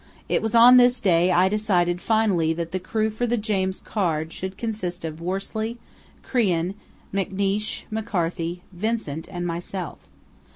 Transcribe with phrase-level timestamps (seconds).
[0.27, 4.33] It was on this day I decided finally that the crew for the James Caird
[4.33, 5.77] should consist of Worsley,
[6.23, 6.73] Crean,
[7.13, 9.99] McNeish, McCarthy, Vincent, and myself.